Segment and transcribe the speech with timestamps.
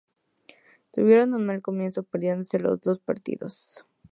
[0.91, 3.85] Tuvieron un mal comienzo, perdiendo los dos partidos.